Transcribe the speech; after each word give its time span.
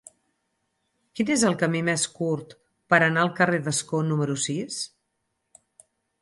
Quin 1.17 1.27
és 1.35 1.43
el 1.49 1.57
camí 1.63 1.81
més 1.89 2.05
curt 2.15 2.55
per 2.95 3.01
anar 3.09 3.27
al 3.27 3.31
carrer 3.41 3.61
d'Ascó 3.69 4.01
número 4.09 4.39
sis? 4.47 4.81